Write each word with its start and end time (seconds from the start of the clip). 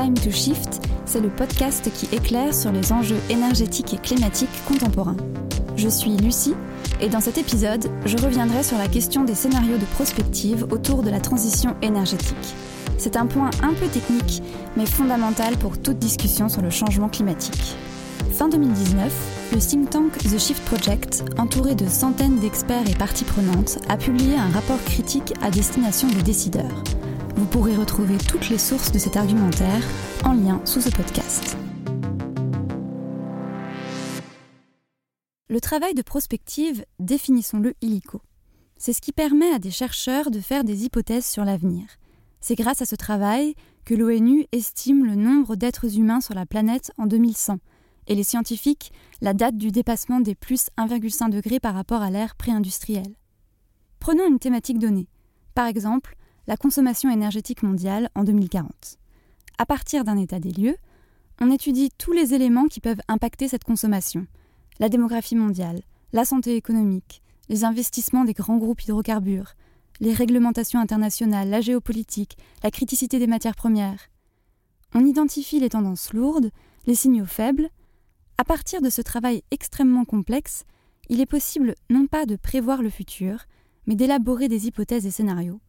Time 0.00 0.14
to 0.14 0.30
Shift, 0.30 0.80
c'est 1.06 1.20
le 1.20 1.28
podcast 1.28 1.90
qui 1.92 2.06
éclaire 2.14 2.54
sur 2.54 2.70
les 2.70 2.92
enjeux 2.92 3.18
énergétiques 3.30 3.94
et 3.94 3.96
climatiques 3.96 4.64
contemporains. 4.64 5.16
Je 5.74 5.88
suis 5.88 6.16
Lucie 6.16 6.54
et 7.00 7.08
dans 7.08 7.18
cet 7.18 7.36
épisode, 7.36 7.90
je 8.04 8.16
reviendrai 8.16 8.62
sur 8.62 8.78
la 8.78 8.86
question 8.86 9.24
des 9.24 9.34
scénarios 9.34 9.76
de 9.76 9.84
prospective 9.86 10.68
autour 10.70 11.02
de 11.02 11.10
la 11.10 11.18
transition 11.18 11.74
énergétique. 11.82 12.54
C'est 12.96 13.16
un 13.16 13.26
point 13.26 13.50
un 13.64 13.74
peu 13.74 13.88
technique, 13.88 14.40
mais 14.76 14.86
fondamental 14.86 15.56
pour 15.56 15.76
toute 15.76 15.98
discussion 15.98 16.48
sur 16.48 16.62
le 16.62 16.70
changement 16.70 17.08
climatique. 17.08 17.74
Fin 18.30 18.48
2019, 18.48 19.50
le 19.52 19.58
think 19.58 19.90
tank 19.90 20.16
The 20.18 20.38
Shift 20.38 20.64
Project, 20.66 21.24
entouré 21.38 21.74
de 21.74 21.88
centaines 21.88 22.38
d'experts 22.38 22.88
et 22.88 22.94
parties 22.94 23.24
prenantes, 23.24 23.80
a 23.88 23.96
publié 23.96 24.36
un 24.36 24.50
rapport 24.50 24.82
critique 24.84 25.34
à 25.42 25.50
destination 25.50 26.06
des 26.06 26.22
décideurs. 26.22 26.84
Vous 27.38 27.46
pourrez 27.46 27.76
retrouver 27.76 28.18
toutes 28.18 28.48
les 28.48 28.58
sources 28.58 28.90
de 28.90 28.98
cet 28.98 29.16
argumentaire 29.16 29.80
en 30.24 30.32
lien 30.32 30.60
sous 30.64 30.80
ce 30.80 30.90
podcast. 30.90 31.56
Le 35.48 35.60
travail 35.60 35.94
de 35.94 36.02
prospective, 36.02 36.84
définissons-le 36.98 37.74
illico. 37.80 38.22
C'est 38.76 38.92
ce 38.92 39.00
qui 39.00 39.12
permet 39.12 39.52
à 39.52 39.60
des 39.60 39.70
chercheurs 39.70 40.32
de 40.32 40.40
faire 40.40 40.64
des 40.64 40.84
hypothèses 40.84 41.26
sur 41.26 41.44
l'avenir. 41.44 41.84
C'est 42.40 42.56
grâce 42.56 42.82
à 42.82 42.86
ce 42.86 42.96
travail 42.96 43.54
que 43.84 43.94
l'ONU 43.94 44.46
estime 44.50 45.06
le 45.06 45.14
nombre 45.14 45.54
d'êtres 45.54 45.96
humains 45.96 46.20
sur 46.20 46.34
la 46.34 46.44
planète 46.44 46.90
en 46.98 47.06
2100 47.06 47.58
et 48.08 48.16
les 48.16 48.24
scientifiques 48.24 48.90
la 49.20 49.32
date 49.32 49.56
du 49.56 49.70
dépassement 49.70 50.18
des 50.18 50.34
plus 50.34 50.70
1,5 50.76 51.30
degrés 51.30 51.60
par 51.60 51.74
rapport 51.74 52.02
à 52.02 52.10
l'ère 52.10 52.34
pré-industrielle. 52.34 53.14
Prenons 54.00 54.26
une 54.26 54.40
thématique 54.40 54.80
donnée, 54.80 55.06
par 55.54 55.68
exemple 55.68 56.16
la 56.48 56.56
consommation 56.56 57.10
énergétique 57.10 57.62
mondiale 57.62 58.08
en 58.14 58.24
2040. 58.24 58.98
À 59.58 59.66
partir 59.66 60.02
d'un 60.04 60.16
état 60.16 60.40
des 60.40 60.50
lieux, 60.50 60.76
on 61.40 61.50
étudie 61.50 61.90
tous 61.98 62.12
les 62.12 62.32
éléments 62.32 62.66
qui 62.68 62.80
peuvent 62.80 63.02
impacter 63.06 63.46
cette 63.46 63.64
consommation 63.64 64.26
la 64.80 64.88
démographie 64.88 65.34
mondiale, 65.34 65.82
la 66.12 66.24
santé 66.24 66.54
économique, 66.54 67.20
les 67.48 67.64
investissements 67.64 68.24
des 68.24 68.32
grands 68.32 68.56
groupes 68.56 68.80
hydrocarbures, 68.82 69.54
les 70.00 70.14
réglementations 70.14 70.78
internationales, 70.78 71.50
la 71.50 71.60
géopolitique, 71.60 72.38
la 72.62 72.70
criticité 72.70 73.18
des 73.18 73.26
matières 73.26 73.56
premières. 73.56 74.08
On 74.94 75.04
identifie 75.04 75.58
les 75.58 75.68
tendances 75.68 76.12
lourdes, 76.12 76.50
les 76.86 76.94
signaux 76.94 77.26
faibles. 77.26 77.68
À 78.38 78.44
partir 78.44 78.80
de 78.80 78.88
ce 78.88 79.02
travail 79.02 79.42
extrêmement 79.50 80.04
complexe, 80.04 80.64
il 81.08 81.20
est 81.20 81.26
possible 81.26 81.74
non 81.90 82.06
pas 82.06 82.24
de 82.24 82.36
prévoir 82.36 82.80
le 82.80 82.90
futur, 82.90 83.46
mais 83.86 83.96
d'élaborer 83.96 84.48
des 84.48 84.68
hypothèses 84.68 85.04
et 85.04 85.10
scénarios. 85.10 85.60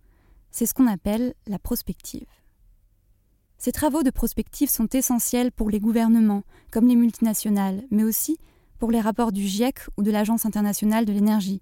C'est 0.52 0.66
ce 0.66 0.74
qu'on 0.74 0.88
appelle 0.88 1.34
la 1.48 1.60
prospective. 1.60 2.28
Ces 3.58 3.72
travaux 3.72 4.04
de 4.04 4.10
prospective 4.10 4.70
sont 4.70 4.88
essentiels 4.88 5.52
pour 5.52 5.70
les 5.70 5.80
gouvernements, 5.80 6.44
comme 6.72 6.88
les 6.88 6.96
multinationales, 6.96 7.84
mais 7.92 8.04
aussi 8.04 8.38
pour 8.78 8.90
les 8.90 9.02
rapports 9.02 9.34
du 9.34 9.46
GIEC 9.46 9.80
ou 9.98 10.04
de 10.04 10.12
l'Agence 10.12 10.46
internationale 10.46 11.06
de 11.06 11.12
l'énergie, 11.12 11.62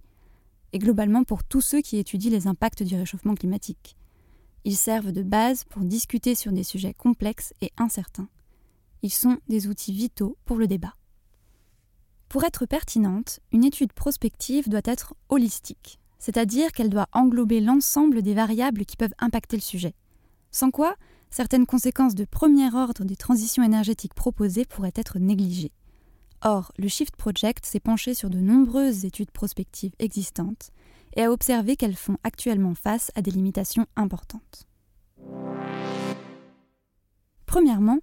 et 0.73 0.79
globalement 0.79 1.23
pour 1.23 1.43
tous 1.43 1.61
ceux 1.61 1.81
qui 1.81 1.97
étudient 1.97 2.31
les 2.31 2.45
impacts 2.45 2.83
du 2.83 2.95
réchauffement 2.95 3.33
climatique. 3.35 3.97
Ils 4.63 4.77
servent 4.77 5.11
de 5.11 5.23
base 5.23 5.63
pour 5.63 5.83
discuter 5.83 6.35
sur 6.35 6.51
des 6.51 6.63
sujets 6.63 6.93
complexes 6.93 7.53
et 7.61 7.71
incertains. 7.77 8.29
Ils 9.01 9.13
sont 9.13 9.37
des 9.47 9.67
outils 9.67 9.93
vitaux 9.93 10.37
pour 10.45 10.57
le 10.57 10.67
débat. 10.67 10.95
Pour 12.29 12.43
être 12.43 12.65
pertinente, 12.65 13.39
une 13.51 13.63
étude 13.63 13.93
prospective 13.93 14.69
doit 14.69 14.81
être 14.83 15.15
holistique, 15.29 15.99
c'est-à-dire 16.19 16.71
qu'elle 16.71 16.89
doit 16.89 17.07
englober 17.11 17.59
l'ensemble 17.59 18.21
des 18.21 18.33
variables 18.33 18.85
qui 18.85 18.97
peuvent 18.97 19.13
impacter 19.19 19.57
le 19.57 19.61
sujet. 19.61 19.93
Sans 20.51 20.71
quoi, 20.71 20.95
certaines 21.29 21.65
conséquences 21.65 22.15
de 22.15 22.25
premier 22.25 22.73
ordre 22.73 23.03
des 23.03 23.15
transitions 23.15 23.63
énergétiques 23.63 24.13
proposées 24.13 24.65
pourraient 24.65 24.93
être 24.95 25.19
négligées. 25.19 25.71
Or, 26.41 26.71
le 26.77 26.87
Shift 26.87 27.15
Project 27.15 27.65
s'est 27.65 27.79
penché 27.79 28.13
sur 28.13 28.29
de 28.29 28.39
nombreuses 28.39 29.05
études 29.05 29.31
prospectives 29.31 29.93
existantes 29.99 30.71
et 31.15 31.23
a 31.23 31.31
observé 31.31 31.75
qu'elles 31.75 31.95
font 31.95 32.17
actuellement 32.23 32.75
face 32.75 33.11
à 33.15 33.21
des 33.21 33.31
limitations 33.31 33.87
importantes. 33.95 34.67
Premièrement, 37.47 37.99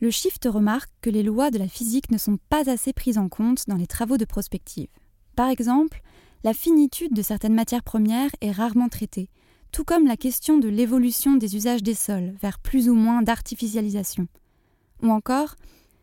le 0.00 0.10
Shift 0.10 0.48
remarque 0.50 0.90
que 1.00 1.10
les 1.10 1.22
lois 1.22 1.50
de 1.50 1.58
la 1.58 1.68
physique 1.68 2.10
ne 2.10 2.18
sont 2.18 2.38
pas 2.48 2.68
assez 2.68 2.92
prises 2.92 3.18
en 3.18 3.28
compte 3.28 3.64
dans 3.68 3.76
les 3.76 3.86
travaux 3.86 4.16
de 4.16 4.24
prospective. 4.24 4.88
Par 5.36 5.48
exemple, 5.48 6.02
la 6.44 6.54
finitude 6.54 7.14
de 7.14 7.22
certaines 7.22 7.54
matières 7.54 7.82
premières 7.82 8.30
est 8.40 8.52
rarement 8.52 8.88
traitée, 8.88 9.28
tout 9.72 9.84
comme 9.84 10.06
la 10.06 10.16
question 10.16 10.58
de 10.58 10.68
l'évolution 10.68 11.36
des 11.36 11.56
usages 11.56 11.82
des 11.82 11.94
sols 11.94 12.34
vers 12.40 12.58
plus 12.58 12.88
ou 12.88 12.94
moins 12.94 13.22
d'artificialisation, 13.22 14.28
ou 15.02 15.10
encore 15.10 15.56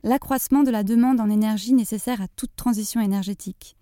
l'accroissement 0.03 0.63
de 0.63 0.71
la 0.71 0.83
demande 0.83 1.19
en 1.19 1.29
énergie 1.29 1.73
nécessaire 1.73 2.21
à 2.21 2.27
toute 2.27 2.55
transition 2.55 3.01
énergétique. 3.01 3.75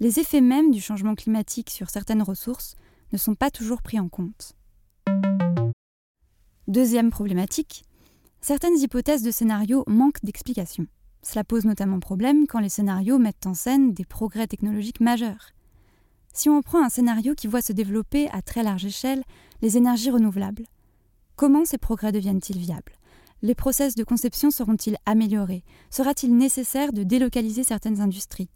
Les 0.00 0.20
effets 0.20 0.40
mêmes 0.40 0.70
du 0.70 0.80
changement 0.80 1.14
climatique 1.14 1.70
sur 1.70 1.90
certaines 1.90 2.22
ressources 2.22 2.74
ne 3.12 3.18
sont 3.18 3.34
pas 3.34 3.50
toujours 3.50 3.82
pris 3.82 3.98
en 3.98 4.08
compte. 4.08 4.54
Deuxième 6.68 7.10
problématique, 7.10 7.84
certaines 8.40 8.78
hypothèses 8.78 9.22
de 9.22 9.30
scénarios 9.30 9.84
manquent 9.86 10.24
d'explications. 10.24 10.86
Cela 11.22 11.44
pose 11.44 11.64
notamment 11.64 12.00
problème 12.00 12.46
quand 12.46 12.60
les 12.60 12.68
scénarios 12.68 13.18
mettent 13.18 13.46
en 13.46 13.54
scène 13.54 13.94
des 13.94 14.04
progrès 14.04 14.46
technologiques 14.46 15.00
majeurs. 15.00 15.54
Si 16.36 16.48
on 16.48 16.62
prend 16.62 16.84
un 16.84 16.88
scénario 16.88 17.36
qui 17.36 17.46
voit 17.46 17.62
se 17.62 17.72
développer 17.72 18.28
à 18.30 18.42
très 18.42 18.64
large 18.64 18.84
échelle 18.84 19.22
les 19.62 19.76
énergies 19.76 20.10
renouvelables, 20.10 20.66
comment 21.36 21.64
ces 21.64 21.78
progrès 21.78 22.10
deviennent-ils 22.10 22.58
viables? 22.58 22.98
Les 23.42 23.54
process 23.54 23.94
de 23.94 24.02
conception 24.02 24.50
seront-ils 24.50 24.96
améliorés? 25.06 25.62
Sera-t-il 25.90 26.36
nécessaire 26.36 26.92
de 26.92 27.04
délocaliser 27.04 27.62
certaines 27.62 28.00
industries? 28.00 28.50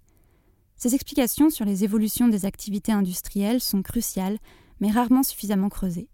Ces 0.75 0.97
explications 0.97 1.50
sur 1.50 1.65
les 1.65 1.84
évolutions 1.84 2.27
des 2.27 2.47
activités 2.47 2.91
industrielles 2.91 3.61
sont 3.61 3.83
cruciales, 3.83 4.38
mais 4.81 4.91
rarement 4.91 5.22
suffisamment 5.22 5.69
creusées. 5.69 6.09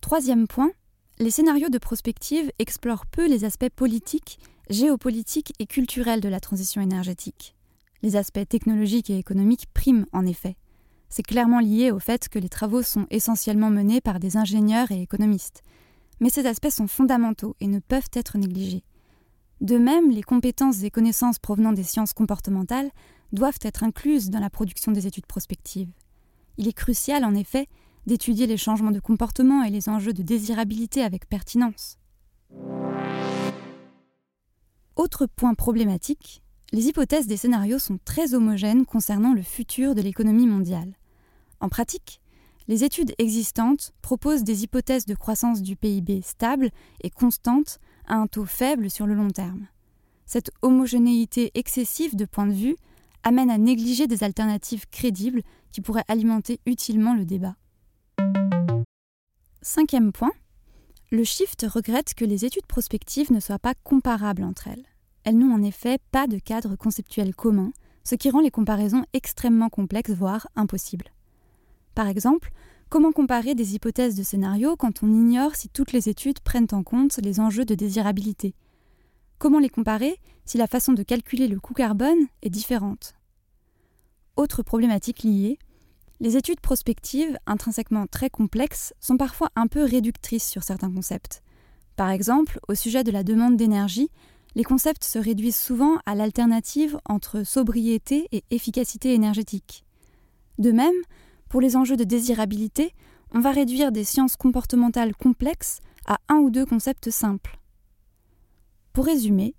Troisième 0.00 0.46
point, 0.46 0.70
les 1.18 1.30
scénarios 1.30 1.68
de 1.68 1.78
prospective 1.78 2.50
explorent 2.58 3.06
peu 3.06 3.28
les 3.28 3.44
aspects 3.44 3.68
politiques, 3.68 4.38
géopolitiques 4.70 5.52
et 5.58 5.66
culturels 5.66 6.22
de 6.22 6.30
la 6.30 6.40
transition 6.40 6.80
énergétique. 6.80 7.54
Les 8.02 8.16
aspects 8.16 8.48
technologiques 8.48 9.10
et 9.10 9.18
économiques 9.18 9.66
priment 9.72 10.06
en 10.12 10.26
effet. 10.26 10.56
C'est 11.08 11.22
clairement 11.22 11.60
lié 11.60 11.90
au 11.90 11.98
fait 11.98 12.28
que 12.28 12.38
les 12.38 12.48
travaux 12.48 12.82
sont 12.82 13.06
essentiellement 13.10 13.70
menés 13.70 14.00
par 14.00 14.18
des 14.18 14.36
ingénieurs 14.36 14.90
et 14.90 15.02
économistes, 15.02 15.62
mais 16.20 16.30
ces 16.30 16.46
aspects 16.46 16.70
sont 16.70 16.88
fondamentaux 16.88 17.54
et 17.60 17.68
ne 17.68 17.78
peuvent 17.78 18.10
être 18.14 18.38
négligés. 18.38 18.82
De 19.60 19.78
même, 19.78 20.10
les 20.10 20.22
compétences 20.22 20.82
et 20.82 20.90
connaissances 20.90 21.38
provenant 21.38 21.72
des 21.72 21.84
sciences 21.84 22.12
comportementales 22.12 22.90
doivent 23.32 23.60
être 23.62 23.84
incluses 23.84 24.30
dans 24.30 24.40
la 24.40 24.50
production 24.50 24.90
des 24.90 25.06
études 25.06 25.26
prospectives. 25.26 25.92
Il 26.58 26.66
est 26.66 26.72
crucial, 26.72 27.24
en 27.24 27.34
effet, 27.34 27.68
d'étudier 28.06 28.48
les 28.48 28.56
changements 28.56 28.90
de 28.90 28.98
comportement 28.98 29.62
et 29.62 29.70
les 29.70 29.88
enjeux 29.88 30.12
de 30.12 30.22
désirabilité 30.22 31.02
avec 31.02 31.28
pertinence. 31.28 31.98
Autre 34.96 35.26
point 35.26 35.54
problématique, 35.54 36.41
les 36.72 36.86
hypothèses 36.88 37.26
des 37.26 37.36
scénarios 37.36 37.78
sont 37.78 37.98
très 38.04 38.34
homogènes 38.34 38.86
concernant 38.86 39.34
le 39.34 39.42
futur 39.42 39.94
de 39.94 40.00
l'économie 40.00 40.46
mondiale. 40.46 40.96
En 41.60 41.68
pratique, 41.68 42.20
les 42.66 42.82
études 42.82 43.14
existantes 43.18 43.92
proposent 44.00 44.44
des 44.44 44.62
hypothèses 44.62 45.04
de 45.04 45.14
croissance 45.14 45.60
du 45.60 45.76
PIB 45.76 46.22
stables 46.22 46.70
et 47.02 47.10
constantes 47.10 47.78
à 48.06 48.14
un 48.14 48.26
taux 48.26 48.46
faible 48.46 48.90
sur 48.90 49.06
le 49.06 49.14
long 49.14 49.30
terme. 49.30 49.66
Cette 50.24 50.50
homogénéité 50.62 51.50
excessive 51.54 52.16
de 52.16 52.24
point 52.24 52.46
de 52.46 52.54
vue 52.54 52.76
amène 53.22 53.50
à 53.50 53.58
négliger 53.58 54.06
des 54.06 54.24
alternatives 54.24 54.88
crédibles 54.90 55.42
qui 55.72 55.82
pourraient 55.82 56.04
alimenter 56.08 56.58
utilement 56.64 57.14
le 57.14 57.26
débat. 57.26 57.56
Cinquième 59.60 60.12
point, 60.12 60.32
le 61.10 61.22
Shift 61.22 61.66
regrette 61.68 62.14
que 62.14 62.24
les 62.24 62.46
études 62.46 62.66
prospectives 62.66 63.30
ne 63.30 63.40
soient 63.40 63.58
pas 63.58 63.74
comparables 63.84 64.42
entre 64.42 64.68
elles. 64.68 64.91
Elles 65.24 65.38
n'ont 65.38 65.54
en 65.54 65.62
effet 65.62 65.98
pas 66.10 66.26
de 66.26 66.38
cadre 66.38 66.76
conceptuel 66.76 67.34
commun, 67.34 67.72
ce 68.04 68.14
qui 68.14 68.30
rend 68.30 68.40
les 68.40 68.50
comparaisons 68.50 69.04
extrêmement 69.12 69.68
complexes, 69.68 70.10
voire 70.10 70.48
impossibles. 70.56 71.12
Par 71.94 72.08
exemple, 72.08 72.50
comment 72.88 73.12
comparer 73.12 73.54
des 73.54 73.74
hypothèses 73.74 74.16
de 74.16 74.22
scénario 74.22 74.76
quand 74.76 75.02
on 75.02 75.08
ignore 75.08 75.54
si 75.54 75.68
toutes 75.68 75.92
les 75.92 76.08
études 76.08 76.40
prennent 76.40 76.68
en 76.72 76.82
compte 76.82 77.18
les 77.18 77.38
enjeux 77.38 77.64
de 77.64 77.74
désirabilité? 77.74 78.54
Comment 79.38 79.58
les 79.58 79.68
comparer 79.68 80.18
si 80.44 80.58
la 80.58 80.66
façon 80.66 80.92
de 80.92 81.02
calculer 81.02 81.48
le 81.48 81.60
coût 81.60 81.74
carbone 81.74 82.26
est 82.42 82.50
différente? 82.50 83.14
Autre 84.36 84.62
problématique 84.62 85.22
liée, 85.22 85.58
les 86.20 86.36
études 86.36 86.60
prospectives, 86.60 87.36
intrinsèquement 87.46 88.06
très 88.06 88.30
complexes, 88.30 88.94
sont 89.00 89.16
parfois 89.16 89.50
un 89.56 89.66
peu 89.66 89.84
réductrices 89.84 90.48
sur 90.48 90.62
certains 90.62 90.92
concepts. 90.92 91.42
Par 91.96 92.10
exemple, 92.10 92.60
au 92.68 92.74
sujet 92.74 93.04
de 93.04 93.10
la 93.10 93.24
demande 93.24 93.56
d'énergie, 93.56 94.08
les 94.54 94.64
concepts 94.64 95.04
se 95.04 95.18
réduisent 95.18 95.56
souvent 95.56 95.98
à 96.06 96.14
l'alternative 96.14 96.98
entre 97.04 97.42
sobriété 97.44 98.28
et 98.32 98.44
efficacité 98.50 99.14
énergétique. 99.14 99.84
De 100.58 100.72
même, 100.72 100.94
pour 101.48 101.60
les 101.60 101.76
enjeux 101.76 101.96
de 101.96 102.04
désirabilité, 102.04 102.94
on 103.32 103.40
va 103.40 103.50
réduire 103.50 103.92
des 103.92 104.04
sciences 104.04 104.36
comportementales 104.36 105.14
complexes 105.16 105.80
à 106.06 106.18
un 106.28 106.36
ou 106.36 106.50
deux 106.50 106.66
concepts 106.66 107.10
simples. 107.10 107.58
Pour 108.92 109.06
résumer, 109.06 109.54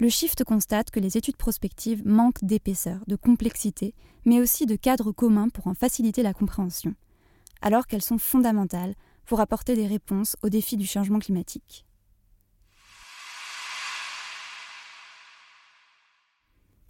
le 0.00 0.08
Shift 0.08 0.44
constate 0.44 0.90
que 0.90 1.00
les 1.00 1.16
études 1.16 1.36
prospectives 1.36 2.06
manquent 2.06 2.44
d'épaisseur, 2.44 3.00
de 3.06 3.16
complexité, 3.16 3.94
mais 4.26 4.40
aussi 4.40 4.66
de 4.66 4.76
cadres 4.76 5.12
communs 5.12 5.48
pour 5.48 5.66
en 5.66 5.74
faciliter 5.74 6.22
la 6.22 6.34
compréhension, 6.34 6.94
alors 7.62 7.86
qu'elles 7.86 8.02
sont 8.02 8.18
fondamentales 8.18 8.94
pour 9.24 9.40
apporter 9.40 9.74
des 9.74 9.86
réponses 9.86 10.36
aux 10.42 10.48
défis 10.50 10.76
du 10.76 10.86
changement 10.86 11.18
climatique. 11.18 11.86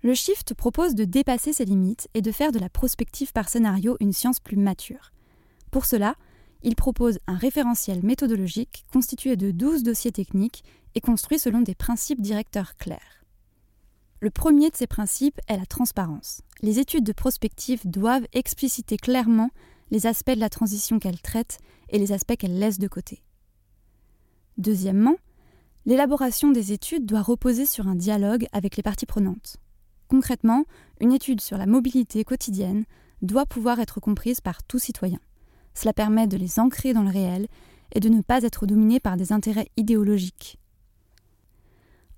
Le 0.04 0.12
Shift 0.12 0.52
propose 0.52 0.94
de 0.94 1.06
dépasser 1.06 1.54
ces 1.54 1.64
limites 1.64 2.08
et 2.12 2.20
de 2.20 2.30
faire 2.30 2.52
de 2.52 2.58
la 2.58 2.68
prospective 2.68 3.32
par 3.32 3.48
scénario 3.48 3.96
une 4.00 4.12
science 4.12 4.38
plus 4.38 4.58
mature. 4.58 5.12
Pour 5.70 5.86
cela, 5.86 6.16
il 6.62 6.76
propose 6.76 7.18
un 7.26 7.38
référentiel 7.38 8.04
méthodologique 8.04 8.84
constitué 8.92 9.36
de 9.36 9.50
12 9.50 9.82
dossiers 9.82 10.12
techniques 10.12 10.62
et 10.94 11.00
construit 11.00 11.38
selon 11.38 11.62
des 11.62 11.74
principes 11.74 12.20
directeurs 12.20 12.76
clairs. 12.76 13.24
Le 14.20 14.28
premier 14.28 14.68
de 14.68 14.76
ces 14.76 14.86
principes 14.86 15.40
est 15.48 15.56
la 15.56 15.64
transparence. 15.64 16.42
Les 16.60 16.78
études 16.78 17.04
de 17.04 17.14
prospective 17.14 17.80
doivent 17.88 18.26
expliciter 18.34 18.98
clairement 18.98 19.48
les 19.90 20.06
aspects 20.06 20.34
de 20.34 20.40
la 20.40 20.50
transition 20.50 20.98
qu'elles 20.98 21.22
traitent 21.22 21.60
et 21.88 21.98
les 21.98 22.12
aspects 22.12 22.36
qu'elles 22.36 22.58
laissent 22.58 22.78
de 22.78 22.88
côté. 22.88 23.22
Deuxièmement, 24.58 25.16
l'élaboration 25.86 26.50
des 26.50 26.72
études 26.72 27.06
doit 27.06 27.22
reposer 27.22 27.64
sur 27.64 27.88
un 27.88 27.94
dialogue 27.94 28.46
avec 28.52 28.76
les 28.76 28.82
parties 28.82 29.06
prenantes. 29.06 29.56
Concrètement, 30.14 30.64
une 31.00 31.12
étude 31.12 31.40
sur 31.40 31.58
la 31.58 31.66
mobilité 31.66 32.22
quotidienne 32.22 32.84
doit 33.20 33.46
pouvoir 33.46 33.80
être 33.80 33.98
comprise 33.98 34.40
par 34.40 34.62
tout 34.62 34.78
citoyen. 34.78 35.18
Cela 35.74 35.92
permet 35.92 36.28
de 36.28 36.36
les 36.36 36.60
ancrer 36.60 36.92
dans 36.92 37.02
le 37.02 37.10
réel 37.10 37.48
et 37.90 37.98
de 37.98 38.08
ne 38.08 38.20
pas 38.20 38.44
être 38.44 38.64
dominé 38.64 39.00
par 39.00 39.16
des 39.16 39.32
intérêts 39.32 39.66
idéologiques. 39.76 40.56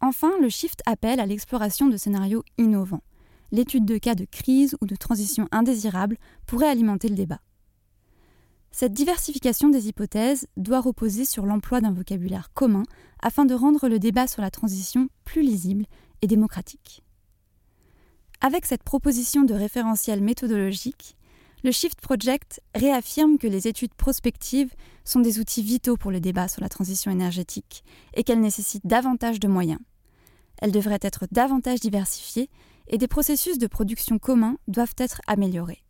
Enfin, 0.03 0.31
le 0.43 0.51
shift 0.51 0.83
appelle 0.85 1.21
à 1.21 1.25
l'exploration 1.25 1.89
de 1.89 1.97
scénarios 1.97 2.45
innovants. 2.59 3.03
L'étude 3.51 3.87
de 3.87 3.97
cas 3.97 4.15
de 4.15 4.27
crise 4.27 4.77
ou 4.83 4.87
de 4.87 4.95
transition 4.95 5.49
indésirable 5.51 6.19
pourrait 6.47 6.69
alimenter 6.69 7.09
le 7.09 7.15
débat. 7.15 7.41
Cette 8.73 8.93
diversification 8.93 9.71
des 9.71 9.89
hypothèses 9.89 10.49
doit 10.59 10.83
reposer 10.83 11.25
sur 11.25 11.47
l'emploi 11.47 11.81
d'un 11.81 11.95
vocabulaire 11.95 12.53
commun 12.53 12.83
afin 13.23 13.47
de 13.47 13.55
rendre 13.55 13.89
le 13.89 13.99
débat 13.99 14.27
sur 14.27 14.43
la 14.43 14.51
transition 14.51 15.09
plus 15.25 15.41
lisible 15.41 15.87
et 16.21 16.27
démocratique. 16.27 17.06
Avec 18.47 18.65
cette 18.65 18.85
proposition 18.85 19.43
de 19.43 19.55
référentiel 19.55 20.21
méthodologique, 20.21 21.17
le 21.65 21.73
Shift 21.73 22.01
Project 22.01 22.63
réaffirme 22.77 23.39
que 23.39 23.49
les 23.49 23.67
études 23.67 23.95
prospectives 23.95 24.73
sont 25.05 25.19
des 25.19 25.41
outils 25.41 25.65
vitaux 25.65 25.97
pour 25.97 26.13
le 26.13 26.21
débat 26.21 26.47
sur 26.47 26.63
la 26.63 26.69
transition 26.69 27.11
énergétique 27.11 27.83
et 28.15 28.23
qu'elles 28.23 28.41
nécessitent 28.41 28.87
davantage 28.87 29.41
de 29.41 29.49
moyens. 29.49 29.81
Elles 30.63 30.71
devraient 30.71 31.01
être 31.03 31.27
davantage 31.33 31.81
diversifiées 31.81 32.49
et 32.87 32.99
des 32.99 33.09
processus 33.09 33.59
de 33.59 33.67
production 33.67 34.21
communs 34.21 34.59
doivent 34.69 34.95
être 34.97 35.21
améliorés. 35.27 35.83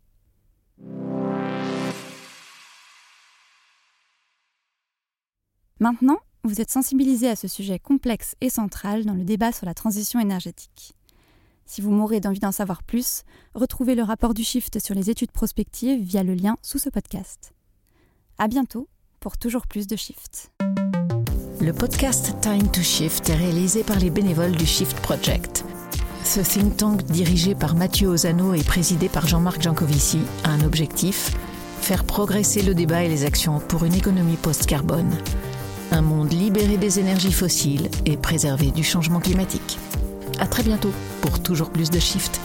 Maintenant, 5.79 6.17
vous 6.43 6.59
êtes 6.59 6.71
sensibilisé 6.71 7.29
à 7.29 7.35
ce 7.35 7.47
sujet 7.47 7.77
complexe 7.77 8.33
et 8.41 8.49
central 8.49 9.05
dans 9.05 9.13
le 9.13 9.25
débat 9.25 9.51
sur 9.51 9.67
la 9.67 9.75
transition 9.75 10.19
énergétique. 10.19 10.95
Si 11.69 11.81
vous 11.81 11.91
mourrez 11.91 12.21
d'envie 12.21 12.39
d'en 12.39 12.53
savoir 12.53 12.81
plus, 12.81 13.23
retrouvez 13.53 13.93
le 13.93 14.01
rapport 14.01 14.33
du 14.33 14.41
Shift 14.41 14.79
sur 14.79 14.95
les 14.95 15.09
études 15.09 15.31
prospectives 15.31 16.01
via 16.01 16.23
le 16.23 16.33
lien 16.33 16.55
sous 16.61 16.79
ce 16.79 16.89
podcast. 16.89 17.51
À 18.37 18.47
bientôt 18.47 18.87
pour 19.19 19.37
toujours 19.37 19.67
plus 19.67 19.85
de 19.85 19.97
Shift. 19.97 20.53
Le 21.59 21.73
podcast 21.73 22.33
Time 22.39 22.71
to 22.71 22.81
Shift 22.81 23.29
est 23.29 23.35
réalisé 23.35 23.83
par 23.83 23.99
les 23.99 24.09
bénévoles 24.09 24.55
du 24.55 24.65
Shift 24.65 24.97
Project. 25.01 25.65
Ce 26.23 26.39
think 26.39 26.77
tank 26.77 27.03
dirigé 27.03 27.53
par 27.53 27.75
Mathieu 27.75 28.07
Ozano 28.07 28.53
et 28.53 28.63
présidé 28.63 29.09
par 29.09 29.27
Jean-Marc 29.27 29.61
Jancovici 29.61 30.19
a 30.45 30.51
un 30.51 30.63
objectif 30.63 31.31
faire 31.81 32.05
progresser 32.05 32.61
le 32.61 32.75
débat 32.75 33.03
et 33.03 33.09
les 33.09 33.25
actions 33.25 33.59
pour 33.59 33.83
une 33.83 33.93
économie 33.93 34.37
post-carbone. 34.37 35.11
Un 35.91 36.01
monde 36.01 36.31
libéré 36.31 36.77
des 36.77 36.99
énergies 36.99 37.33
fossiles 37.33 37.89
et 38.05 38.15
préservé 38.15 38.71
du 38.71 38.83
changement 38.83 39.19
climatique. 39.19 39.77
À 40.39 40.47
très 40.47 40.63
bientôt 40.63 40.91
pour 41.21 41.39
toujours 41.41 41.71
plus 41.71 41.89
de 41.89 41.99
Shift. 41.99 42.39